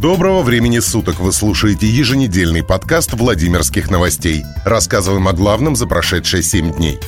[0.00, 1.20] Доброго времени суток!
[1.20, 4.44] Вы слушаете еженедельный подкаст Владимирских новостей.
[4.64, 6.98] Рассказываем о главном за прошедшие 7 дней.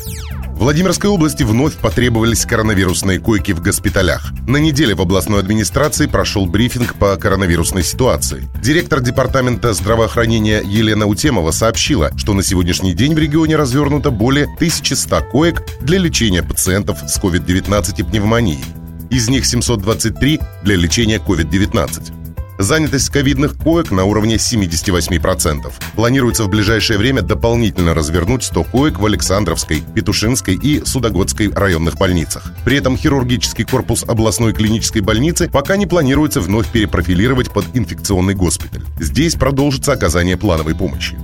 [0.49, 4.35] В Владимирской области вновь потребовались коронавирусные койки в госпиталях.
[4.47, 8.47] На неделе в областной администрации прошел брифинг по коронавирусной ситуации.
[8.63, 15.23] Директор департамента здравоохранения Елена Утемова сообщила, что на сегодняшний день в регионе развернуто более 1100
[15.33, 18.63] коек для лечения пациентов с COVID-19 и пневмонией.
[19.09, 22.22] Из них 723 для лечения COVID-19.
[22.63, 25.73] Занятость ковидных коек на уровне 78%.
[25.97, 32.53] Планируется в ближайшее время дополнительно развернуть 100 коек в Александровской, Петушинской и Судогодской районных больницах.
[32.65, 38.85] При этом хирургический корпус областной клинической больницы пока не планируется вновь перепрофилировать под инфекционный госпиталь.
[39.01, 41.19] Здесь продолжится оказание плановой помощи.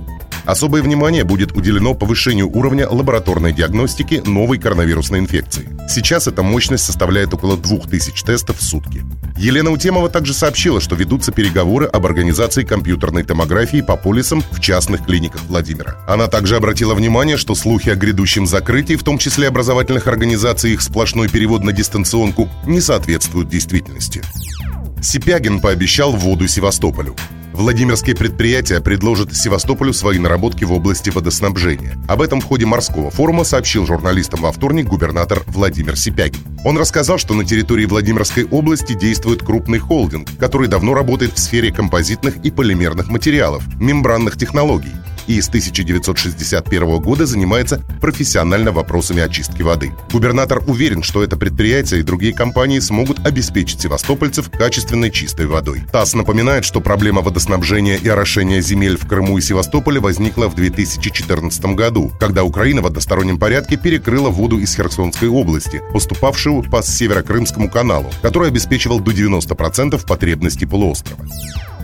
[0.45, 5.69] Особое внимание будет уделено повышению уровня лабораторной диагностики новой коронавирусной инфекции.
[5.87, 9.03] Сейчас эта мощность составляет около 2000 тестов в сутки.
[9.37, 15.05] Елена Утемова также сообщила, что ведутся переговоры об организации компьютерной томографии по полисам в частных
[15.05, 15.97] клиниках Владимира.
[16.07, 20.81] Она также обратила внимание, что слухи о грядущем закрытии, в том числе образовательных организаций, их
[20.81, 24.21] сплошной перевод на дистанционку, не соответствуют действительности.
[25.01, 27.15] Сипягин пообещал воду Севастополю.
[27.59, 31.97] Владимирские предприятия предложат Севастополю свои наработки в области водоснабжения.
[32.07, 36.39] Об этом в ходе морского форума сообщил журналистам во вторник губернатор Владимир Сипягин.
[36.63, 41.73] Он рассказал, что на территории Владимирской области действует крупный холдинг, который давно работает в сфере
[41.73, 44.93] композитных и полимерных материалов, мембранных технологий
[45.29, 49.93] и с 1961 года занимается профессионально вопросами очистки воды.
[50.11, 55.83] Губернатор уверен, что это предприятие и другие компании смогут обеспечить севастопольцев качественной чистой водой.
[55.91, 61.63] ТАСС напоминает, что проблема водоснабжения и орошения земель в Крыму и Севастополе возникла в 2014
[61.75, 68.09] году, когда Украина в одностороннем порядке перекрыла воду из Херсонской области, поступавшую по Северокрымскому каналу,
[68.23, 71.23] который обеспечивал до 90% потребностей полуострова.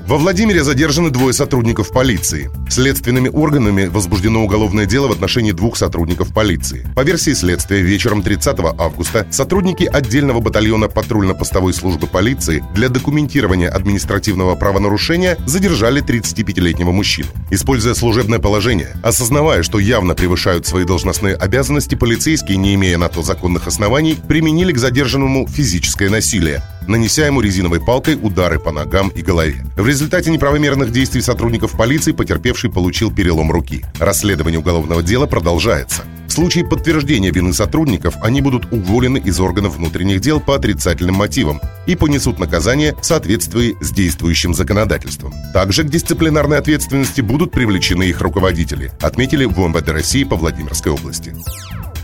[0.07, 2.51] Во Владимире задержаны двое сотрудников полиции.
[2.69, 6.85] Следственными органами возбуждено уголовное дело в отношении двух сотрудников полиции.
[6.95, 14.53] По версии следствия, вечером 30 августа сотрудники отдельного батальона патрульно-постовой службы полиции для документирования административного
[14.53, 17.29] правонарушения задержали 35-летнего мужчину.
[17.49, 23.23] Используя служебное положение, осознавая, что явно превышают свои должностные обязанности, полицейские, не имея на то
[23.23, 29.21] законных оснований, применили к задержанному физическое насилие, нанеся ему резиновой палкой удары по ногам и
[29.21, 29.65] голове.
[29.77, 33.85] В результате неправомерных действий сотрудников полиции потерпевший получил перелом руки.
[33.99, 36.03] Расследование уголовного дела продолжается.
[36.27, 41.61] В случае подтверждения вины сотрудников они будут уволены из органов внутренних дел по отрицательным мотивам
[41.85, 45.33] и понесут наказание в соответствии с действующим законодательством.
[45.53, 51.33] Также к дисциплинарной ответственности будут привлечены их руководители, отметили в МВД России по Владимирской области.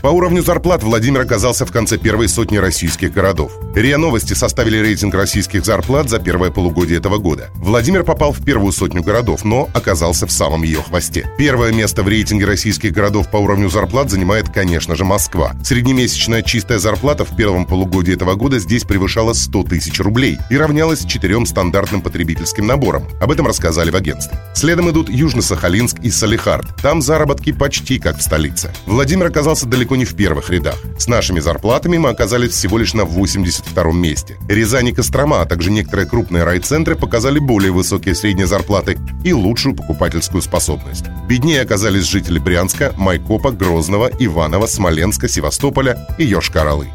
[0.02, 3.52] По уровню зарплат Владимир оказался в конце первой сотни российских городов.
[3.72, 7.50] РИА Новости составили рейтинг российских зарплат за первое полугодие этого года.
[7.54, 11.30] Владимир попал в первую сотню городов, но оказался в самом ее хвосте.
[11.38, 15.52] Первое место в рейтинге российских городов по уровню зарплат занимает, конечно же, Москва.
[15.62, 21.04] Среднемесячная чистая зарплата в первом полугодии этого года здесь превышала 100 тысяч рублей и равнялась
[21.04, 23.04] четырем стандартным потребительским наборам.
[23.20, 24.36] Об этом рассказали в агентстве.
[24.52, 26.66] Следом идут Южно-Сахалинск и Салихард.
[26.82, 28.72] Там заработки почти как в столице.
[28.86, 30.76] Владимир оказался далеко далеко не в первых рядах.
[30.98, 34.36] С нашими зарплатами мы оказались всего лишь на 82-м месте.
[34.48, 39.74] Рязань и Кострома, а также некоторые крупные райцентры показали более высокие средние зарплаты и лучшую
[39.74, 41.04] покупательскую способность.
[41.28, 46.88] Беднее оказались жители Брянска, Майкопа, Грозного, Иванова, Смоленска, Севастополя и Йошкар-Олы.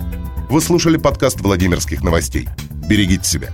[0.49, 2.47] Вы слушали подкаст Владимирских новостей.
[2.89, 3.49] Берегите себя.